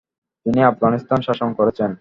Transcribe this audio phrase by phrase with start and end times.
[0.45, 1.89] তিনি আফগানিস্তান শাসন করেছেন।